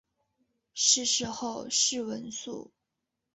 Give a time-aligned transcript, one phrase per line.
[0.73, 2.71] 逝世后谥文肃。